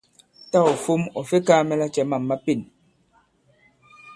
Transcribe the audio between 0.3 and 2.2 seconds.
Tâ ɔ̀ fom ɔ̀ fe kaā mɛ lacɛ